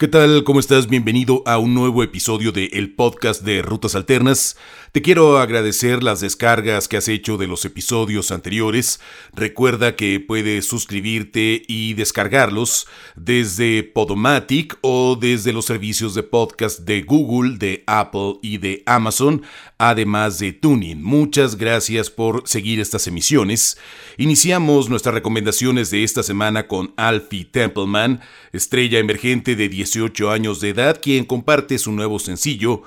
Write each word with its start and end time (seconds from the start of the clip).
¿Qué 0.00 0.08
tal? 0.08 0.44
¿Cómo 0.44 0.60
estás? 0.60 0.88
Bienvenido 0.88 1.42
a 1.44 1.58
un 1.58 1.74
nuevo 1.74 2.02
episodio 2.02 2.52
de 2.52 2.70
El 2.72 2.94
Podcast 2.94 3.42
de 3.42 3.60
Rutas 3.60 3.94
Alternas. 3.94 4.56
Te 4.92 5.02
quiero 5.02 5.38
agradecer 5.38 6.02
las 6.02 6.20
descargas 6.20 6.88
que 6.88 6.96
has 6.96 7.06
hecho 7.06 7.36
de 7.36 7.46
los 7.46 7.66
episodios 7.66 8.30
anteriores. 8.30 8.98
Recuerda 9.34 9.96
que 9.96 10.18
puedes 10.18 10.66
suscribirte 10.66 11.62
y 11.68 11.92
descargarlos 11.92 12.88
desde 13.14 13.82
Podomatic 13.82 14.78
o 14.80 15.18
desde 15.20 15.52
los 15.52 15.66
servicios 15.66 16.14
de 16.14 16.22
podcast 16.22 16.80
de 16.80 17.02
Google, 17.02 17.58
de 17.58 17.84
Apple 17.86 18.38
y 18.42 18.56
de 18.56 18.82
Amazon, 18.86 19.42
además 19.76 20.38
de 20.38 20.54
Tuning. 20.54 21.02
Muchas 21.02 21.56
gracias 21.56 22.08
por 22.08 22.48
seguir 22.48 22.80
estas 22.80 23.06
emisiones. 23.06 23.76
Iniciamos 24.16 24.88
nuestras 24.88 25.14
recomendaciones 25.14 25.90
de 25.90 26.04
esta 26.04 26.22
semana 26.22 26.66
con 26.66 26.94
Alfie 26.96 27.44
Templeman, 27.44 28.22
estrella 28.52 28.98
emergente 28.98 29.56
de 29.56 29.68
18 29.90 30.30
años 30.30 30.60
de 30.60 30.68
edad, 30.68 31.00
quien 31.02 31.24
comparte 31.24 31.76
su 31.78 31.90
nuevo 31.90 32.20
sencillo 32.20 32.82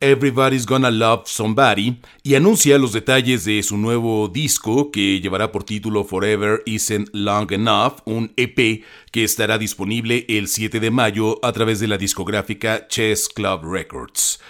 Everybody's 0.00 0.66
Gonna 0.66 0.90
Love 0.90 1.22
Somebody 1.26 1.96
y 2.22 2.34
anuncia 2.36 2.78
los 2.78 2.92
detalles 2.92 3.44
de 3.44 3.62
su 3.62 3.76
nuevo 3.76 4.28
disco 4.28 4.92
que 4.92 5.20
llevará 5.20 5.50
por 5.50 5.64
título 5.64 6.04
Forever 6.04 6.62
Isn't 6.66 7.08
Long 7.12 7.50
Enough, 7.50 8.02
un 8.04 8.32
EP 8.36 8.84
que 9.10 9.24
estará 9.24 9.58
disponible 9.58 10.26
el 10.28 10.46
7 10.46 10.78
de 10.78 10.90
mayo 10.90 11.44
a 11.44 11.52
través 11.52 11.80
de 11.80 11.88
la 11.88 11.98
discográfica 11.98 12.86
Chess 12.86 13.28
Club 13.28 13.64
Records. 13.64 14.40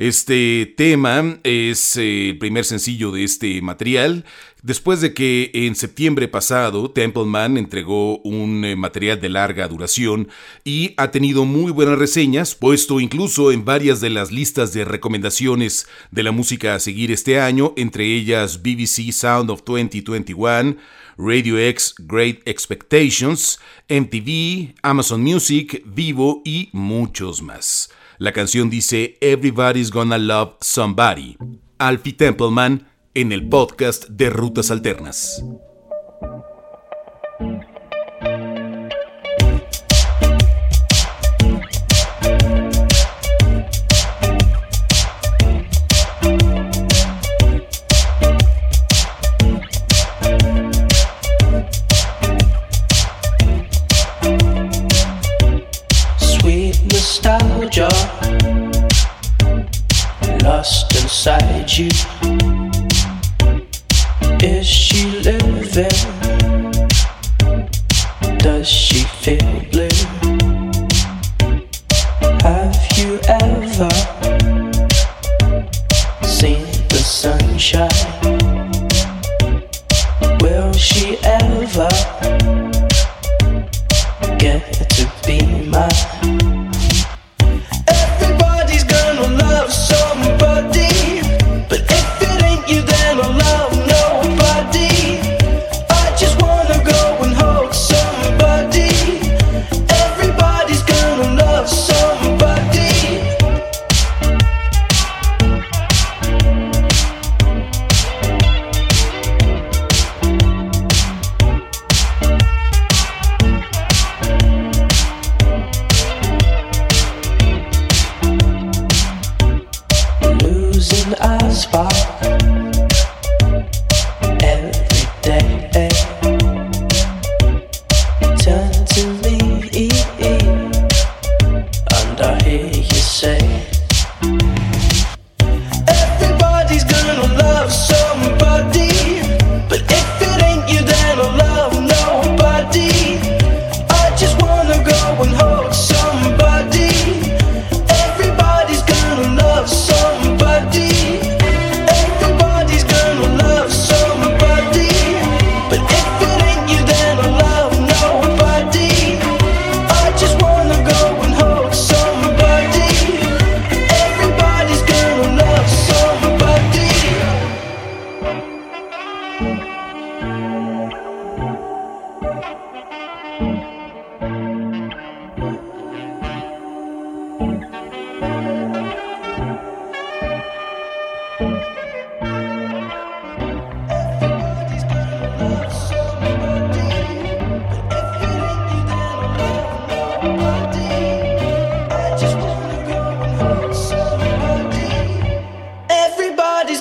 Este 0.00 0.72
tema 0.78 1.40
es 1.42 1.98
eh, 1.98 2.30
el 2.30 2.38
primer 2.38 2.64
sencillo 2.64 3.12
de 3.12 3.22
este 3.22 3.60
material. 3.60 4.24
Después 4.62 5.02
de 5.02 5.12
que 5.12 5.50
en 5.52 5.74
septiembre 5.74 6.26
pasado 6.26 6.90
Templeman 6.90 7.58
entregó 7.58 8.16
un 8.20 8.64
eh, 8.64 8.76
material 8.76 9.20
de 9.20 9.28
larga 9.28 9.68
duración 9.68 10.28
y 10.64 10.94
ha 10.96 11.10
tenido 11.10 11.44
muy 11.44 11.70
buenas 11.70 11.98
reseñas, 11.98 12.54
puesto 12.54 12.98
incluso 12.98 13.52
en 13.52 13.66
varias 13.66 14.00
de 14.00 14.08
las 14.08 14.32
listas 14.32 14.72
de 14.72 14.86
recomendaciones 14.86 15.86
de 16.10 16.22
la 16.22 16.32
música 16.32 16.74
a 16.74 16.80
seguir 16.80 17.12
este 17.12 17.38
año, 17.38 17.74
entre 17.76 18.06
ellas 18.06 18.62
BBC 18.62 19.12
Sound 19.12 19.50
of 19.50 19.64
2021, 19.66 20.76
Radio 21.18 21.58
X 21.58 21.94
Great 21.98 22.38
Expectations, 22.46 23.60
MTV, 23.90 24.76
Amazon 24.80 25.20
Music, 25.22 25.82
Vivo 25.84 26.40
y 26.46 26.70
muchos 26.72 27.42
más. 27.42 27.90
La 28.20 28.32
canción 28.32 28.68
dice 28.68 29.16
Everybody's 29.22 29.90
Gonna 29.90 30.18
Love 30.18 30.56
Somebody. 30.60 31.38
Alfie 31.78 32.12
Templeman 32.12 32.86
en 33.14 33.32
el 33.32 33.48
podcast 33.48 34.10
de 34.10 34.28
Rutas 34.28 34.70
Alternas. 34.70 35.42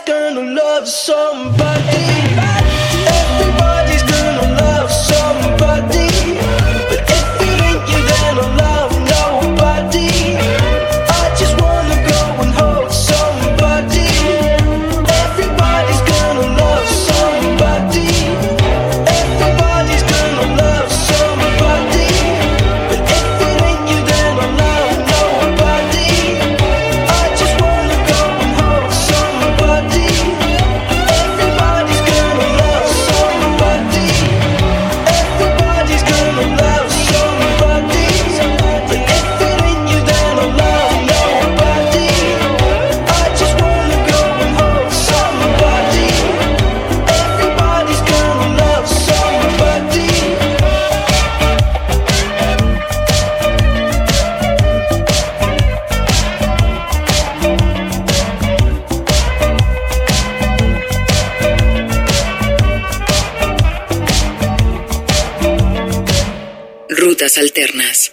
gonna 0.09 0.41
love 0.41 0.87
somebody. 0.87 2.07
Everybody's 3.05 4.01
gonna 4.01 4.55
love 4.59 4.91
somebody. 4.91 5.98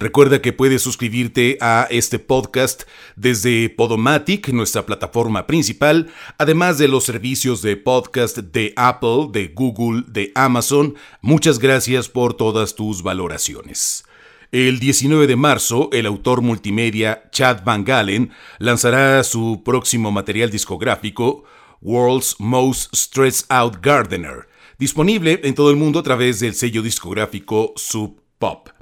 Recuerda 0.00 0.40
que 0.40 0.54
puedes 0.54 0.80
suscribirte 0.80 1.58
a 1.60 1.86
este 1.90 2.18
podcast 2.18 2.84
desde 3.16 3.68
Podomatic, 3.68 4.48
nuestra 4.48 4.86
plataforma 4.86 5.46
principal, 5.46 6.10
además 6.38 6.78
de 6.78 6.88
los 6.88 7.04
servicios 7.04 7.60
de 7.60 7.76
podcast 7.76 8.38
de 8.38 8.72
Apple, 8.76 9.28
de 9.30 9.48
Google, 9.48 10.04
de 10.08 10.32
Amazon. 10.34 10.94
Muchas 11.20 11.58
gracias 11.58 12.08
por 12.08 12.32
todas 12.32 12.74
tus 12.74 13.02
valoraciones. 13.02 14.06
El 14.52 14.80
19 14.80 15.26
de 15.26 15.36
marzo, 15.36 15.90
el 15.92 16.06
autor 16.06 16.40
multimedia 16.40 17.28
Chad 17.30 17.62
Van 17.62 17.84
Galen 17.84 18.30
lanzará 18.58 19.22
su 19.22 19.60
próximo 19.62 20.10
material 20.10 20.48
discográfico, 20.50 21.44
World's 21.82 22.36
Most 22.38 22.96
Stressed 22.96 23.44
Out 23.50 23.76
Gardener, 23.82 24.48
disponible 24.78 25.42
en 25.44 25.54
todo 25.54 25.68
el 25.68 25.76
mundo 25.76 25.98
a 25.98 26.02
través 26.02 26.40
del 26.40 26.54
sello 26.54 26.80
discográfico 26.80 27.74
Sub 27.76 28.18
Pop. 28.38 28.79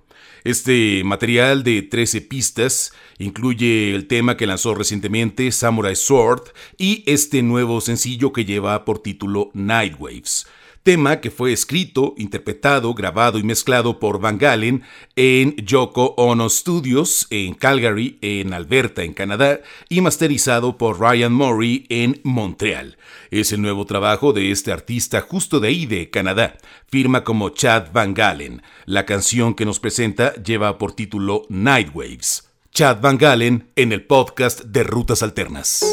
Este 0.49 1.05
material 1.05 1.63
de 1.63 1.83
13 1.83 2.23
pistas 2.23 2.95
incluye 3.19 3.95
el 3.95 4.07
tema 4.07 4.39
que 4.39 4.47
lanzó 4.47 4.75
recientemente 4.75 5.53
Samurai 5.53 5.95
Sword 5.95 6.41
y 6.79 7.05
este 7.05 7.43
nuevo 7.43 7.83
sencillo 7.83 8.33
que 8.33 8.47
lleva 8.47 8.87
por 8.87 9.01
título 9.01 9.51
Night 9.53 9.97
Waves 9.99 10.47
tema 10.89 11.21
que 11.21 11.31
fue 11.31 11.53
escrito, 11.53 12.15
interpretado, 12.17 12.95
grabado 12.95 13.39
y 13.39 13.43
mezclado 13.43 14.01
por 14.01 14.23
Van 14.23 14.39
Galen 14.39 14.85
en 15.17 15.55
Yoko 15.57 16.15
Ono 16.17 16.49
Studios 16.49 17.27
en 17.29 17.53
Calgary, 17.53 18.17
en 18.23 18.55
Alberta, 18.55 19.03
en 19.03 19.13
Canadá, 19.13 19.61
y 19.91 20.01
masterizado 20.01 20.79
por 20.79 20.99
Ryan 20.99 21.35
Murray 21.35 21.85
en 21.91 22.23
Montreal. 22.25 22.97
Es 23.31 23.53
el 23.53 23.61
nuevo 23.61 23.85
trabajo 23.85 24.33
de 24.33 24.51
este 24.51 24.73
artista 24.73 25.21
justo 25.21 25.61
de 25.61 25.69
ahí 25.69 25.85
de 25.85 26.09
Canadá. 26.09 26.57
Firma 26.87 27.23
como 27.23 27.51
Chad 27.51 27.93
Van 27.93 28.15
Galen. 28.15 28.63
La 28.87 29.05
canción 29.05 29.53
que 29.53 29.67
nos 29.67 29.81
presenta 29.81 30.33
lleva 30.43 30.79
por 30.79 30.93
título 30.93 31.43
Night 31.51 31.91
Waves. 31.93 32.49
Chad 32.73 33.03
Van 33.03 33.19
Galen 33.19 33.69
en 33.77 33.93
el 33.93 34.07
podcast 34.07 34.63
de 34.63 34.85
Rutas 34.85 35.23
Alternas. 35.23 35.85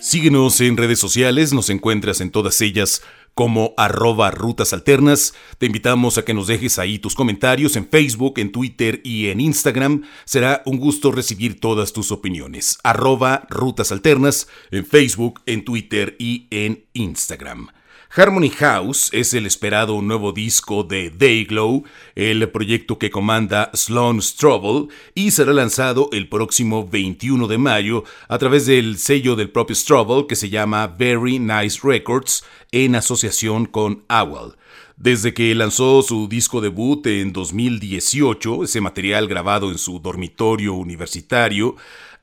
Síguenos 0.00 0.60
en 0.60 0.76
redes 0.76 0.98
sociales, 0.98 1.52
nos 1.52 1.70
encuentras 1.70 2.20
en 2.20 2.30
todas 2.30 2.60
ellas 2.60 3.02
como 3.34 3.74
arroba 3.76 4.30
rutas 4.30 4.72
alternas. 4.72 5.34
Te 5.58 5.66
invitamos 5.66 6.18
a 6.18 6.24
que 6.24 6.34
nos 6.34 6.48
dejes 6.48 6.78
ahí 6.78 6.98
tus 6.98 7.14
comentarios 7.14 7.76
en 7.76 7.88
Facebook, 7.88 8.38
en 8.38 8.52
Twitter 8.52 9.00
y 9.04 9.28
en 9.28 9.40
Instagram. 9.40 10.02
Será 10.24 10.62
un 10.66 10.78
gusto 10.78 11.12
recibir 11.12 11.60
todas 11.60 11.92
tus 11.92 12.12
opiniones. 12.12 12.78
Arroba 12.82 13.46
rutas 13.48 13.92
alternas 13.92 14.48
en 14.70 14.84
Facebook, 14.84 15.40
en 15.46 15.64
Twitter 15.64 16.16
y 16.18 16.48
en 16.50 16.84
Instagram. 16.92 17.68
Harmony 18.12 18.50
House 18.50 19.08
es 19.12 19.34
el 19.34 19.46
esperado 19.46 20.02
nuevo 20.02 20.32
disco 20.32 20.82
de 20.82 21.10
Dayglow, 21.10 21.84
el 22.16 22.48
proyecto 22.48 22.98
que 22.98 23.08
comanda 23.08 23.70
Sloan 23.72 24.20
Strobel, 24.20 24.88
y 25.14 25.30
será 25.30 25.52
lanzado 25.52 26.08
el 26.10 26.28
próximo 26.28 26.88
21 26.88 27.46
de 27.46 27.58
mayo 27.58 28.02
a 28.26 28.36
través 28.38 28.66
del 28.66 28.98
sello 28.98 29.36
del 29.36 29.50
propio 29.50 29.76
Strobel 29.76 30.26
que 30.26 30.34
se 30.34 30.48
llama 30.48 30.88
Very 30.88 31.38
Nice 31.38 31.78
Records 31.84 32.42
en 32.72 32.96
asociación 32.96 33.66
con 33.66 34.02
Owl. 34.08 34.56
Desde 34.96 35.32
que 35.32 35.54
lanzó 35.54 36.02
su 36.02 36.26
disco 36.28 36.60
debut 36.60 37.06
en 37.06 37.32
2018, 37.32 38.64
ese 38.64 38.80
material 38.80 39.28
grabado 39.28 39.70
en 39.70 39.78
su 39.78 40.00
dormitorio 40.00 40.74
universitario, 40.74 41.76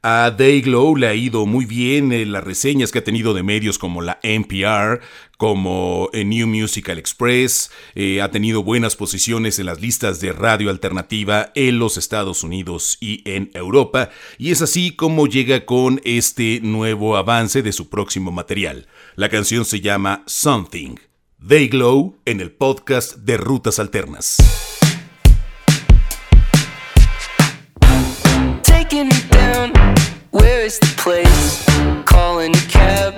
a 0.09 0.31
Dayglow 0.31 0.95
le 0.95 1.07
ha 1.07 1.13
ido 1.13 1.45
muy 1.45 1.65
bien 1.65 2.13
en 2.13 2.31
las 2.31 2.41
reseñas 2.41 2.93
que 2.93 2.99
ha 2.99 3.03
tenido 3.03 3.33
de 3.33 3.43
medios 3.43 3.77
como 3.77 4.01
la 4.01 4.21
NPR, 4.23 5.01
como 5.35 6.09
en 6.13 6.29
New 6.29 6.47
Musical 6.47 6.97
Express, 6.97 7.71
eh, 7.93 8.21
ha 8.21 8.31
tenido 8.31 8.63
buenas 8.63 8.95
posiciones 8.95 9.59
en 9.59 9.65
las 9.65 9.81
listas 9.81 10.21
de 10.21 10.31
radio 10.31 10.69
alternativa 10.69 11.51
en 11.55 11.77
los 11.79 11.97
Estados 11.97 12.45
Unidos 12.45 12.97
y 13.01 13.21
en 13.29 13.51
Europa, 13.53 14.09
y 14.37 14.51
es 14.51 14.61
así 14.61 14.91
como 14.91 15.27
llega 15.27 15.65
con 15.65 15.99
este 16.05 16.61
nuevo 16.63 17.17
avance 17.17 17.61
de 17.61 17.73
su 17.73 17.89
próximo 17.89 18.31
material. 18.31 18.87
La 19.17 19.27
canción 19.27 19.65
se 19.65 19.81
llama 19.81 20.23
Something. 20.25 20.95
Dayglow 21.37 22.15
en 22.23 22.39
el 22.39 22.51
podcast 22.51 23.17
de 23.17 23.35
Rutas 23.35 23.77
Alternas. 23.77 24.37
Where 30.39 30.61
is 30.63 30.77
the 30.77 30.93
place? 30.97 31.65
Calling 32.05 32.55
a 32.55 32.67
cab, 32.69 33.16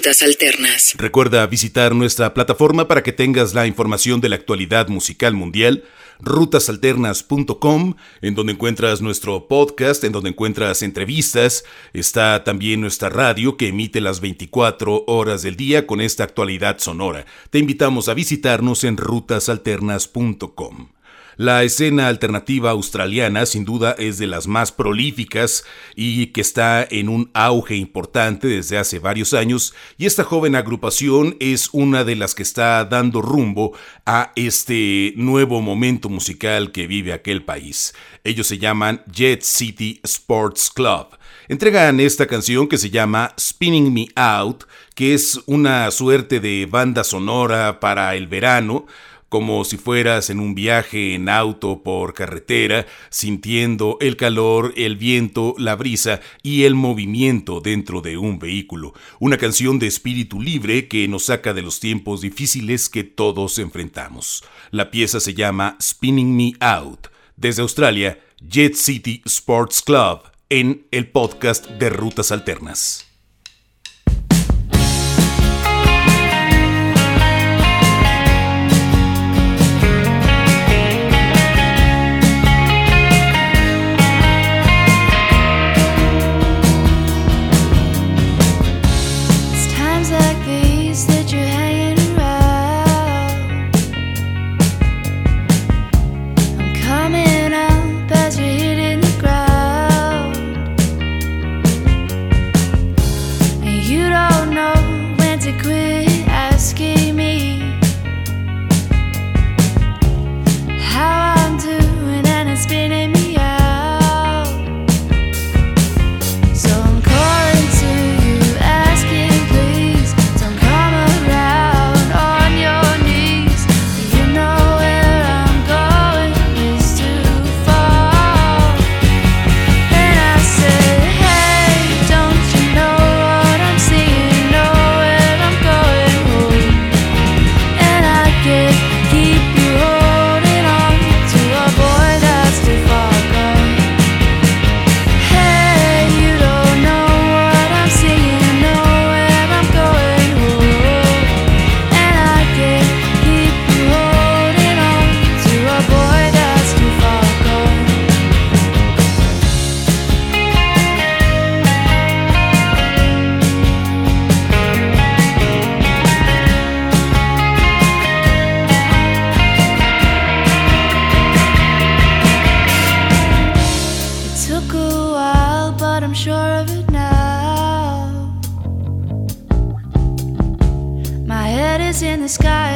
Rutas 0.00 0.22
Alternas. 0.22 0.94
Recuerda 0.96 1.46
visitar 1.46 1.94
nuestra 1.94 2.32
plataforma 2.32 2.88
para 2.88 3.02
que 3.02 3.12
tengas 3.12 3.52
la 3.52 3.66
información 3.66 4.22
de 4.22 4.30
la 4.30 4.36
actualidad 4.36 4.88
musical 4.88 5.34
mundial, 5.34 5.84
rutasalternas.com, 6.20 7.96
en 8.22 8.34
donde 8.34 8.54
encuentras 8.54 9.02
nuestro 9.02 9.46
podcast, 9.46 10.02
en 10.04 10.12
donde 10.12 10.30
encuentras 10.30 10.80
entrevistas, 10.80 11.64
está 11.92 12.44
también 12.44 12.80
nuestra 12.80 13.10
radio 13.10 13.58
que 13.58 13.68
emite 13.68 14.00
las 14.00 14.22
24 14.22 15.04
horas 15.06 15.42
del 15.42 15.56
día 15.56 15.86
con 15.86 16.00
esta 16.00 16.24
actualidad 16.24 16.78
sonora. 16.78 17.26
Te 17.50 17.58
invitamos 17.58 18.08
a 18.08 18.14
visitarnos 18.14 18.84
en 18.84 18.96
rutasalternas.com. 18.96 20.88
La 21.36 21.62
escena 21.62 22.08
alternativa 22.08 22.70
australiana 22.70 23.46
sin 23.46 23.64
duda 23.64 23.94
es 23.98 24.18
de 24.18 24.26
las 24.26 24.46
más 24.46 24.72
prolíficas 24.72 25.64
y 25.94 26.26
que 26.28 26.40
está 26.40 26.86
en 26.90 27.08
un 27.08 27.30
auge 27.34 27.76
importante 27.76 28.48
desde 28.48 28.78
hace 28.78 28.98
varios 28.98 29.34
años 29.34 29.74
y 29.96 30.06
esta 30.06 30.24
joven 30.24 30.54
agrupación 30.54 31.36
es 31.40 31.68
una 31.72 32.04
de 32.04 32.16
las 32.16 32.34
que 32.34 32.42
está 32.42 32.84
dando 32.84 33.22
rumbo 33.22 33.72
a 34.06 34.32
este 34.36 35.12
nuevo 35.16 35.60
momento 35.60 36.08
musical 36.08 36.72
que 36.72 36.86
vive 36.86 37.12
aquel 37.12 37.44
país. 37.44 37.94
Ellos 38.24 38.46
se 38.46 38.58
llaman 38.58 39.02
Jet 39.10 39.42
City 39.42 40.00
Sports 40.04 40.70
Club. 40.70 41.08
Entregan 41.48 42.00
esta 42.00 42.26
canción 42.26 42.68
que 42.68 42.78
se 42.78 42.90
llama 42.90 43.34
Spinning 43.38 43.92
Me 43.92 44.08
Out, 44.14 44.64
que 44.94 45.14
es 45.14 45.40
una 45.46 45.90
suerte 45.90 46.38
de 46.38 46.66
banda 46.70 47.02
sonora 47.02 47.80
para 47.80 48.14
el 48.14 48.26
verano, 48.28 48.86
como 49.30 49.64
si 49.64 49.78
fueras 49.78 50.28
en 50.28 50.40
un 50.40 50.54
viaje 50.54 51.14
en 51.14 51.30
auto 51.30 51.82
por 51.82 52.12
carretera, 52.12 52.86
sintiendo 53.08 53.96
el 54.00 54.16
calor, 54.16 54.74
el 54.76 54.96
viento, 54.96 55.54
la 55.56 55.76
brisa 55.76 56.20
y 56.42 56.64
el 56.64 56.74
movimiento 56.74 57.60
dentro 57.60 58.02
de 58.02 58.18
un 58.18 58.38
vehículo. 58.38 58.92
Una 59.20 59.38
canción 59.38 59.78
de 59.78 59.86
espíritu 59.86 60.42
libre 60.42 60.88
que 60.88 61.08
nos 61.08 61.26
saca 61.26 61.54
de 61.54 61.62
los 61.62 61.80
tiempos 61.80 62.20
difíciles 62.20 62.88
que 62.88 63.04
todos 63.04 63.58
enfrentamos. 63.58 64.44
La 64.72 64.90
pieza 64.90 65.20
se 65.20 65.32
llama 65.32 65.76
Spinning 65.80 66.36
Me 66.36 66.52
Out. 66.58 67.06
Desde 67.36 67.62
Australia, 67.62 68.18
Jet 68.40 68.74
City 68.74 69.22
Sports 69.24 69.80
Club 69.80 70.22
en 70.48 70.86
el 70.90 71.08
podcast 71.08 71.68
de 71.68 71.88
Rutas 71.88 72.32
Alternas. 72.32 73.09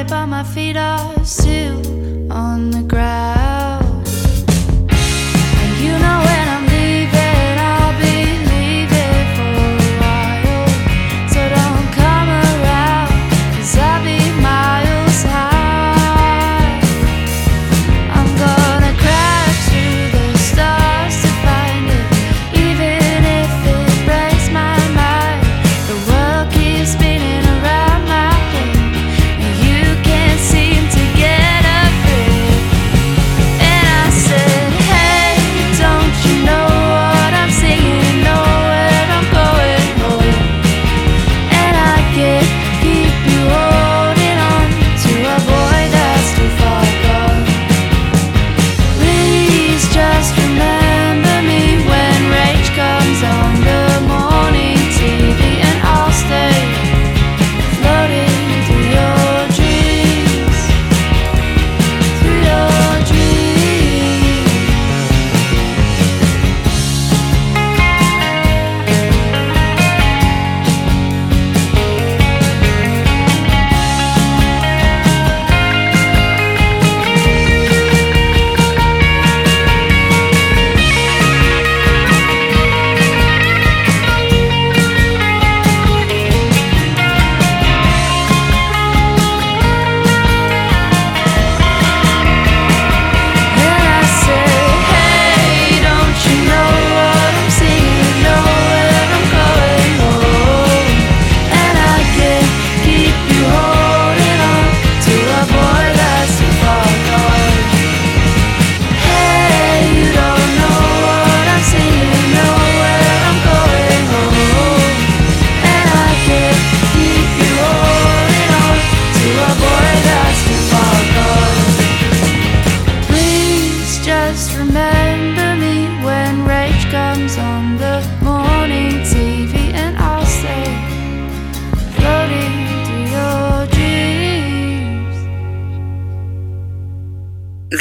But 0.08 0.26
my 0.26 0.42
feet 0.42 0.76
are 0.76 1.24
still 1.24 1.80
on 2.32 2.70
the 2.70 2.82
ground. 2.82 3.23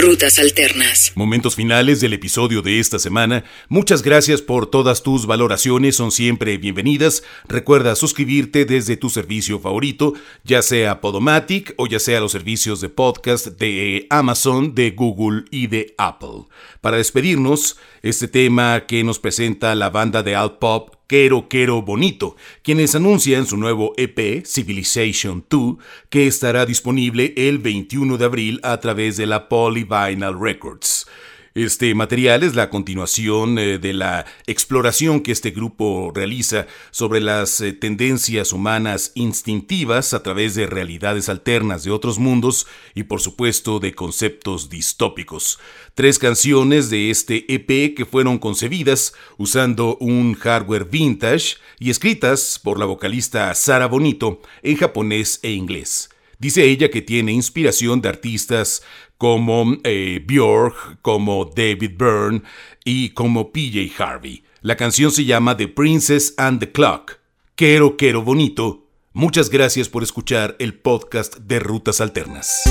Rutas 0.03 0.37
alternas. 0.37 1.13
Momentos 1.15 1.55
finales 1.55 2.01
del 2.01 2.11
episodio 2.11 2.61
de 2.61 2.81
esta 2.81 2.99
semana. 2.99 3.45
Muchas 3.69 4.01
gracias 4.01 4.41
por 4.41 4.67
todas 4.67 5.01
tus 5.01 5.25
valoraciones, 5.25 5.95
son 5.95 6.11
siempre 6.11 6.57
bienvenidas. 6.57 7.23
Recuerda 7.47 7.95
suscribirte 7.95 8.65
desde 8.65 8.97
tu 8.97 9.09
servicio 9.09 9.61
favorito, 9.61 10.13
ya 10.43 10.61
sea 10.61 10.99
Podomatic 10.99 11.73
o 11.77 11.87
ya 11.87 11.99
sea 11.99 12.19
los 12.19 12.33
servicios 12.33 12.81
de 12.81 12.89
podcast 12.89 13.47
de 13.47 14.05
Amazon, 14.09 14.75
de 14.75 14.91
Google 14.91 15.45
y 15.51 15.67
de 15.67 15.95
Apple. 15.97 16.47
Para 16.81 16.97
despedirnos, 16.97 17.77
este 18.03 18.27
tema 18.27 18.85
que 18.85 19.01
nos 19.05 19.17
presenta 19.17 19.73
la 19.75 19.89
banda 19.89 20.23
de 20.23 20.35
alt 20.35 20.59
pop 20.59 20.93
Quero 21.07 21.47
Quero 21.47 21.81
Bonito, 21.81 22.35
quienes 22.61 22.95
anuncian 22.95 23.45
su 23.45 23.55
nuevo 23.55 23.93
EP 23.95 24.45
Civilization 24.45 25.45
2, 25.49 25.77
que 26.09 26.27
estará 26.27 26.65
disponible 26.65 27.33
el 27.37 27.59
21 27.59 28.17
de 28.17 28.25
abril 28.25 28.59
a 28.61 28.77
través 28.81 29.15
de 29.15 29.25
la 29.25 29.47
Polyvinyl 29.47 30.37
Records. 30.37 31.07
Este 31.55 31.93
material 31.93 32.41
es 32.41 32.55
la 32.55 32.71
continuación 32.71 33.59
eh, 33.59 33.77
de 33.77 33.93
la 33.93 34.25
exploración 34.47 35.21
que 35.21 35.31
este 35.31 35.51
grupo 35.51 36.11
realiza 36.11 36.65
sobre 36.89 37.21
las 37.21 37.61
eh, 37.61 37.73
tendencias 37.73 38.53
humanas 38.53 39.11
instintivas 39.13 40.15
a 40.15 40.23
través 40.23 40.55
de 40.55 40.65
realidades 40.65 41.29
alternas 41.29 41.83
de 41.83 41.91
otros 41.91 42.17
mundos 42.17 42.65
y 42.95 43.03
por 43.03 43.21
supuesto 43.21 43.79
de 43.79 43.93
conceptos 43.93 44.71
distópicos. 44.71 45.59
Tres 45.93 46.17
canciones 46.17 46.89
de 46.89 47.11
este 47.11 47.45
EP 47.53 47.93
que 47.95 48.07
fueron 48.09 48.39
concebidas 48.39 49.13
usando 49.37 49.97
un 49.97 50.33
hardware 50.33 50.85
vintage 50.85 51.57
y 51.77 51.91
escritas 51.91 52.59
por 52.63 52.79
la 52.79 52.85
vocalista 52.85 53.53
Sara 53.53 53.85
Bonito 53.85 54.41
en 54.63 54.75
japonés 54.75 55.39
e 55.43 55.51
inglés. 55.51 56.09
Dice 56.43 56.65
ella 56.65 56.91
que 56.91 57.01
tiene 57.01 57.31
inspiración 57.31 58.01
de 58.01 58.09
artistas 58.09 58.83
como 59.17 59.77
eh, 59.85 60.21
Björk, 60.27 61.01
como 61.01 61.45
David 61.45 61.91
Byrne 61.97 62.41
y 62.83 63.11
como 63.11 63.53
PJ 63.53 63.93
Harvey. 63.97 64.43
La 64.59 64.75
canción 64.75 65.09
se 65.13 65.23
llama 65.23 65.55
The 65.55 65.69
Princess 65.69 66.33
and 66.35 66.59
the 66.59 66.69
Clock. 66.69 67.13
Quiero, 67.55 67.95
quiero 67.95 68.23
bonito. 68.23 68.89
Muchas 69.13 69.49
gracias 69.49 69.87
por 69.87 70.03
escuchar 70.03 70.57
el 70.59 70.73
podcast 70.73 71.37
de 71.37 71.59
Rutas 71.59 72.01
Alternas. 72.01 72.63